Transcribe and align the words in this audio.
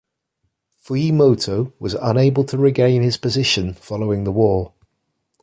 Fujimoto 0.83 1.73
was 1.77 1.93
unable 1.93 2.43
to 2.45 2.57
regain 2.57 3.03
his 3.03 3.17
position 3.17 3.75
following 3.75 4.23
the 4.23 4.31
war. 4.31 4.73